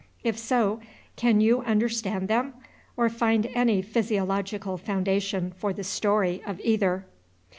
If 0.23 0.35
so, 0.39 0.79
can 1.15 1.41
you 1.41 1.61
understand 1.61 2.27
them, 2.27 2.55
or 2.97 3.07
find 3.07 3.45
any 3.53 3.83
physiological 3.83 4.75
foundation 4.79 5.51
for 5.51 5.73
the 5.73 5.83
story 5.83 6.41
of 6.43 6.59
either? 6.63 7.05